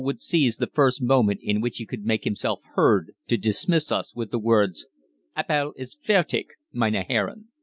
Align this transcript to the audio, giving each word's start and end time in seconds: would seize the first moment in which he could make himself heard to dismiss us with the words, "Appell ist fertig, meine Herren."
would 0.03 0.19
seize 0.19 0.57
the 0.57 0.65
first 0.73 0.99
moment 0.99 1.39
in 1.43 1.61
which 1.61 1.77
he 1.77 1.85
could 1.85 2.03
make 2.03 2.23
himself 2.23 2.59
heard 2.73 3.11
to 3.27 3.37
dismiss 3.37 3.91
us 3.91 4.15
with 4.15 4.31
the 4.31 4.39
words, 4.39 4.87
"Appell 5.35 5.73
ist 5.77 6.03
fertig, 6.03 6.47
meine 6.73 7.05
Herren." 7.07 7.49